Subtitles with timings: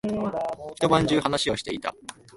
[0.77, 1.93] 一晩中話をしていた。